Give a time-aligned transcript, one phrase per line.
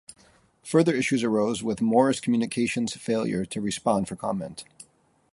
[0.63, 4.63] Further issues arose with Morris Communications' failure to respond for comment.